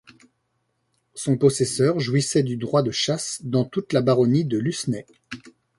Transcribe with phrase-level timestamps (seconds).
[1.13, 5.05] Son possesseur jouissait du droit de chasse dans toute la baronnie de Lucenay.